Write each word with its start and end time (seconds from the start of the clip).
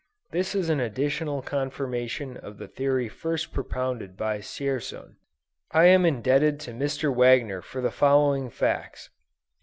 This 0.31 0.55
is 0.55 0.67
an 0.71 0.79
additional 0.79 1.43
confirmation 1.43 2.35
of 2.35 2.57
the 2.57 2.67
theory 2.67 3.07
first 3.07 3.53
propounded 3.53 4.17
by 4.17 4.39
Dzierzon. 4.39 5.17
I 5.69 5.85
am 5.85 6.07
indebted 6.07 6.59
to 6.61 6.71
Mr. 6.71 7.13
Wagner 7.15 7.61
for 7.61 7.81
the 7.81 7.91
following 7.91 8.49
facts. 8.49 9.11